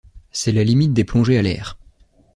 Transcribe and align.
C'est 0.31 0.51
la 0.51 0.63
limite 0.63 0.93
des 0.93 1.03
plongées 1.03 1.37
à 1.37 1.43
l'air. 1.43 1.77